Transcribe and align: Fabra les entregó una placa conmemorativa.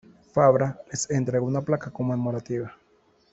Fabra 0.33 0.81
les 0.89 1.03
entregó 1.11 1.45
una 1.45 1.61
placa 1.61 1.91
conmemorativa. 1.91 2.75